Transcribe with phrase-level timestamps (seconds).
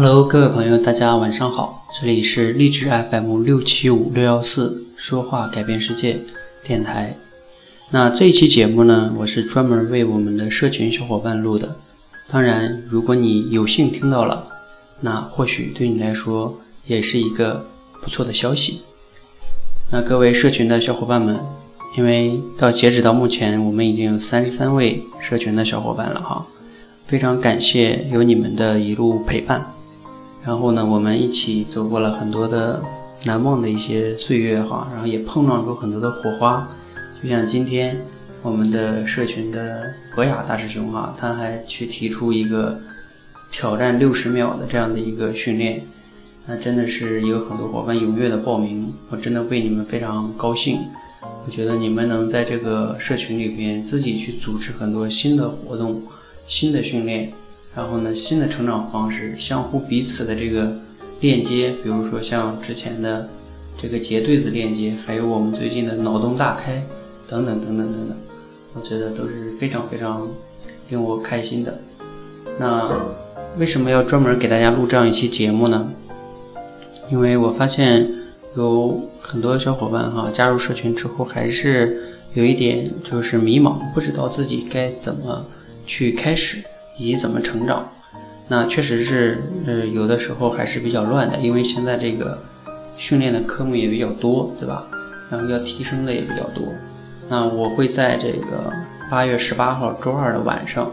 [0.00, 6.20] Hello，各位朋友，大家晚上好，这里是励志 FM 六七五六幺四说话改变世界
[6.62, 7.16] 电台。
[7.90, 11.74] 那这一期节目呢，我是专门为我们的社群小伙伴录的。
[12.28, 14.46] 当然，如果你有幸听到了，
[15.00, 16.56] 那或许对你来说
[16.86, 17.66] 也是一个
[18.00, 18.82] 不错的消息。
[19.90, 21.40] 那各位社群的小伙伴们，
[21.96, 26.46] 因为到截止到目前，我们已经有三十三位社群的小伙伴了哈，
[27.04, 29.74] 非常感谢有你们的一路陪伴。
[30.44, 32.82] 然后呢，我们一起走过了很多的
[33.24, 36.68] 难忘的一些岁月哈，然后也碰撞出很多的火花。
[37.22, 38.00] 就像今天
[38.42, 42.78] 我们的社群的博雅大师兄哈，他还去提出一个
[43.50, 45.82] 挑战六十秒的这样的一个训练，
[46.46, 50.78] 那真的是有很多伙伴踊跃的报名，我真的为你们非常高兴。
[51.20, 56.00] 我觉得你们能在这个社群里边自己去组织很多新的活动、
[56.46, 57.32] 新的训练。
[57.78, 60.76] 然后呢，新的成长方式，相互彼此的这个
[61.20, 63.28] 链接，比如说像之前的
[63.80, 66.82] 这个结对子链接，还有我们最近的脑洞大开，
[67.28, 68.16] 等等等等等等，
[68.74, 70.26] 我觉得都是非常非常
[70.88, 71.78] 令我开心的。
[72.58, 73.00] 那
[73.56, 75.88] 为什么要专门给大家录这样一期节目呢？
[77.08, 78.10] 因为我发现
[78.56, 82.02] 有很多小伙伴哈，加入社群之后还是
[82.34, 85.46] 有一点就是迷茫，不知道自己该怎么
[85.86, 86.60] 去开始。
[86.98, 87.88] 以及怎么成长，
[88.48, 92.42] 那确实是，呃，有的时候还是比较乱的，因为现在这个
[92.96, 94.84] 训练的科目也比较多，对吧？
[95.30, 96.64] 然后要提升的也比较多。
[97.28, 98.72] 那我会在这个
[99.10, 100.90] 八月十八号周二的晚上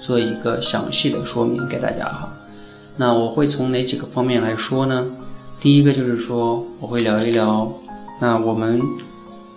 [0.00, 2.28] 做一个详细的说明给大家哈。
[2.96, 5.06] 那我会从哪几个方面来说呢？
[5.60, 7.72] 第一个就是说，我会聊一聊，
[8.20, 8.80] 那我们，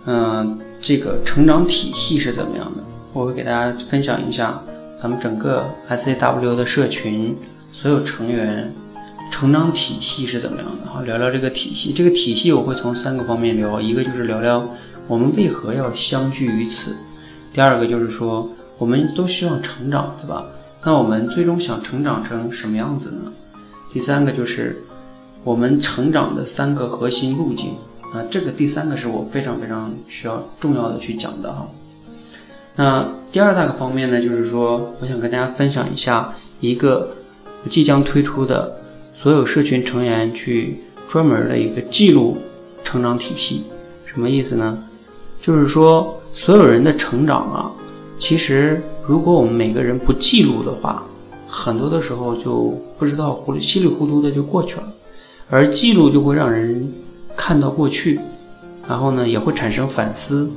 [0.06, 2.82] 嗯，这个成长体系是怎么样的？
[3.12, 4.62] 我会给大家分享一下。
[5.02, 7.36] 咱们整个 S A W 的社群
[7.72, 8.72] 所有成员
[9.32, 10.88] 成长体系是怎么样的？
[10.88, 11.92] 哈，聊聊这个体系。
[11.92, 14.64] 这个体系我会从三个方面聊，一个就是聊聊
[15.08, 16.92] 我们为何要相聚于此；
[17.52, 18.48] 第二个就是说
[18.78, 20.46] 我们都希望成长，对吧？
[20.84, 23.32] 那我们最终想成长成什么样子呢？
[23.92, 24.84] 第三个就是
[25.42, 27.70] 我们成长的三个核心路径
[28.14, 31.66] 啊，这个第三个是我非常非常需要重要的去讲的哈。
[32.76, 37.14] 那第二大个方面呢，就是说，我想跟大家分享一下一个
[37.68, 38.80] 即将推出的
[39.12, 42.38] 所有社群成员去专门的一个记录
[42.82, 43.64] 成长体系。
[44.06, 44.78] 什么意思呢？
[45.40, 47.70] 就是说，所有人的成长啊，
[48.18, 51.02] 其实如果我们每个人不记录的话，
[51.46, 54.84] 很多的时候就不知道糊里稀里糊涂的就过去了。
[55.50, 56.90] 而记录就会让人
[57.36, 58.18] 看到过去，
[58.88, 60.50] 然后呢，也会产生反思。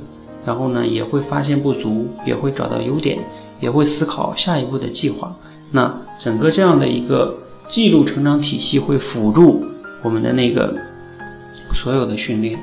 [0.46, 3.18] 然后呢，也会发现不足，也会找到优点，
[3.58, 5.34] 也会思考下一步的计划。
[5.72, 7.36] 那整个这样的一个
[7.66, 9.64] 记录成长体系会辅助
[10.04, 10.72] 我们的那个
[11.74, 12.56] 所有的训练。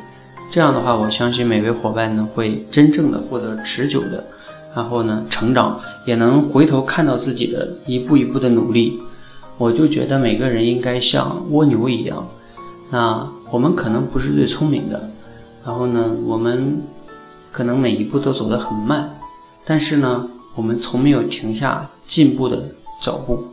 [0.50, 4.24] 这样的话，我相信每位伙伴呢会真正的获得持久的，
[4.74, 8.98] 然后呢成长，也能回头看到自己的一步一步的努力。
[9.58, 12.26] 我就觉得每个人应该像蜗牛一样，
[12.90, 15.10] 那我们可能不是最聪明的，
[15.66, 16.82] 然后呢我们。
[17.54, 19.16] 可能每一步都走得很慢，
[19.64, 22.66] 但是呢，我们从没有停下进步的
[23.00, 23.46] 脚步，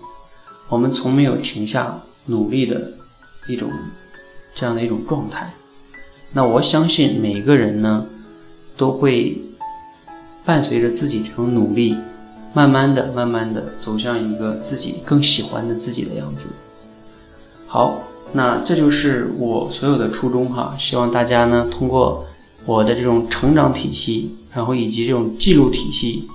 [0.70, 2.92] 我们从没有停下努力的
[3.46, 3.70] 一种
[4.54, 5.52] 这样的一种状态。
[6.32, 8.06] 那我相信每个人呢，
[8.74, 9.38] 都会
[10.46, 11.94] 伴随着自己这种努力，
[12.54, 16.46] 慢慢的、慢慢的走向一个自己更喜欢的自己的样子。
[17.66, 18.00] 好，
[18.32, 22.24] 那这就是我所有的初衷哈，希望大家呢通过。
[22.66, 26.28] 我的这种成长体系，然后以及这种记录体系，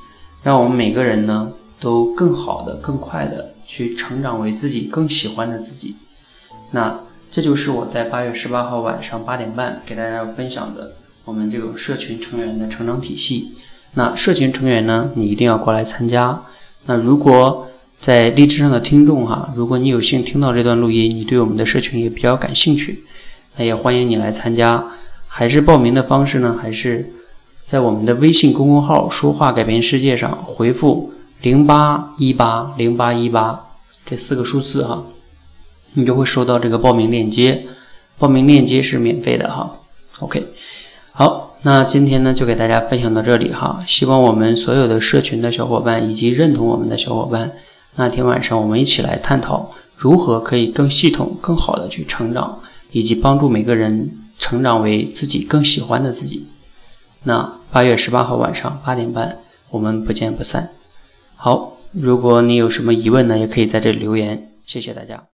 [0.43, 5.95] 让我们每个人呢都更好的、更快的去成长为自己更喜欢的自己。
[6.71, 6.99] 那
[7.31, 10.93] 这就是我在八月十八号晚上八点半给大家要分享的
[11.25, 13.51] 我们这个社群成员的成长体系。
[13.93, 16.41] 那社群成员呢，你一定要过来参加。
[16.85, 17.67] 那如果
[17.99, 23.03] 在荔枝上的听众哈，如果你有幸听到这段录音，你对我们的社群也比较感兴趣，
[23.55, 24.85] 那也欢迎你来参加。
[25.37, 26.57] 还是报名的方式呢？
[26.61, 27.11] 还是
[27.65, 31.11] 在我们的微信公众号“说话改变世界”上回复
[31.41, 33.67] 零八一八零八一八
[34.05, 35.03] 这四个数字哈，
[35.95, 37.65] 你就会收到这个报名链接。
[38.17, 39.75] 报名链接是免费的哈。
[40.21, 40.41] OK，
[41.11, 43.83] 好，那今天呢就给大家分享到这里哈。
[43.85, 47.51] 希望我们所有的社群的小伙伴以及认同我们的小伙伴，
[47.97, 52.59] 那天晚上我们一起来探讨如何可以更系统、更好的去成长，
[52.93, 54.09] 以及帮助每个人。
[54.37, 56.47] 成长为自己更喜欢的自己。
[57.23, 59.39] 那八月十八号晚上八点半，
[59.69, 60.69] 我们不见不散。
[61.35, 64.51] 好，如果你有什么疑问呢，也可以在这里留言。
[64.65, 65.23] 谢谢大家。